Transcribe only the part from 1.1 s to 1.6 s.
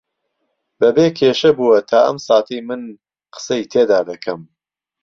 کێشە